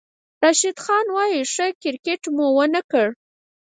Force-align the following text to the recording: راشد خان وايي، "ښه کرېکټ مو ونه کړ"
راشد 0.43 0.77
خان 0.83 1.05
وايي، 1.15 1.41
"ښه 1.53 1.67
کرېکټ 1.81 2.21
مو 2.35 2.45
ونه 2.57 2.81
کړ" 2.91 3.07